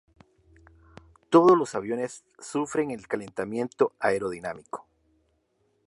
[1.29, 4.87] Todos los aviones sufren el calentamiento aerodinámico.